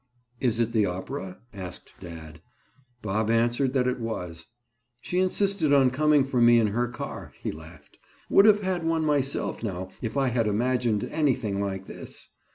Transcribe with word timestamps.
"Is 0.39 0.59
it 0.59 0.71
the 0.71 0.87
opera?" 0.87 1.37
asked 1.53 1.93
dad. 1.99 2.41
Bob 3.03 3.29
answered 3.29 3.73
that 3.73 3.85
it 3.85 3.99
was. 3.99 4.47
"She 4.99 5.19
insisted 5.19 5.71
on 5.71 5.91
coming 5.91 6.23
for 6.25 6.41
me 6.41 6.57
in 6.57 6.65
her 6.69 6.87
car," 6.87 7.33
he 7.39 7.51
laughed. 7.51 7.99
"Would 8.27 8.45
have 8.45 8.61
had 8.61 8.83
one 8.83 9.05
myself 9.05 9.61
now 9.61 9.91
if 10.01 10.17
I 10.17 10.29
had 10.29 10.47
imagined 10.47 11.03
anything 11.03 11.61
like 11.61 11.85
this. 11.85 12.29